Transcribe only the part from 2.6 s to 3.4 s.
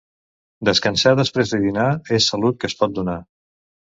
que es pot donar.